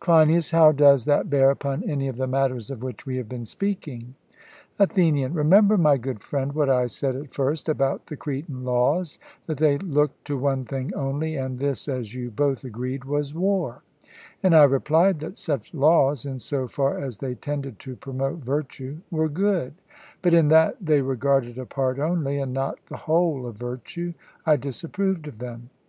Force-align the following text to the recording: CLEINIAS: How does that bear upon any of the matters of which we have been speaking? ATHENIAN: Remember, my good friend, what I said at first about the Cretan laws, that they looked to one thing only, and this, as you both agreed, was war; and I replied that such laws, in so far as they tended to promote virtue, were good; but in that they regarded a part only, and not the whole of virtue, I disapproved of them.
CLEINIAS: 0.00 0.50
How 0.50 0.72
does 0.72 1.04
that 1.04 1.30
bear 1.30 1.52
upon 1.52 1.88
any 1.88 2.08
of 2.08 2.16
the 2.16 2.26
matters 2.26 2.72
of 2.72 2.82
which 2.82 3.06
we 3.06 3.18
have 3.18 3.28
been 3.28 3.44
speaking? 3.44 4.16
ATHENIAN: 4.80 5.32
Remember, 5.32 5.78
my 5.78 5.96
good 5.96 6.24
friend, 6.24 6.52
what 6.56 6.68
I 6.68 6.88
said 6.88 7.14
at 7.14 7.32
first 7.32 7.68
about 7.68 8.06
the 8.06 8.16
Cretan 8.16 8.64
laws, 8.64 9.20
that 9.46 9.58
they 9.58 9.78
looked 9.78 10.24
to 10.24 10.36
one 10.36 10.64
thing 10.64 10.92
only, 10.96 11.36
and 11.36 11.60
this, 11.60 11.86
as 11.86 12.14
you 12.14 12.32
both 12.32 12.64
agreed, 12.64 13.04
was 13.04 13.32
war; 13.32 13.84
and 14.42 14.56
I 14.56 14.64
replied 14.64 15.20
that 15.20 15.38
such 15.38 15.72
laws, 15.72 16.26
in 16.26 16.40
so 16.40 16.66
far 16.66 16.98
as 16.98 17.18
they 17.18 17.36
tended 17.36 17.78
to 17.78 17.94
promote 17.94 18.38
virtue, 18.40 18.96
were 19.12 19.28
good; 19.28 19.74
but 20.20 20.34
in 20.34 20.48
that 20.48 20.78
they 20.80 21.00
regarded 21.00 21.58
a 21.58 21.64
part 21.64 22.00
only, 22.00 22.40
and 22.40 22.52
not 22.52 22.84
the 22.86 22.96
whole 23.06 23.46
of 23.46 23.54
virtue, 23.58 24.14
I 24.44 24.56
disapproved 24.56 25.28
of 25.28 25.38
them. 25.38 25.70